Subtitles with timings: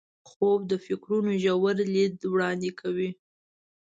[0.29, 3.09] خوب د فکرونو ژور لید وړاندې کوي